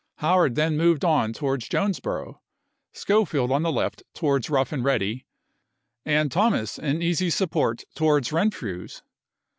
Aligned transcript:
Howard 0.15 0.55
then 0.55 0.75
moved 0.77 1.05
on 1.05 1.31
towards 1.31 1.69
Jonesboro, 1.69 2.41
Schofield 2.91 3.51
on 3.51 3.61
the 3.61 3.71
left 3.71 4.01
towards 4.15 4.49
Rough 4.49 4.71
and 4.71 4.83
Ready, 4.83 5.27
and 6.03 6.31
Thomas 6.31 6.79
in 6.79 7.03
easy 7.03 7.29
support 7.29 7.83
towards 7.93 8.31
Renfrew's. 8.31 9.03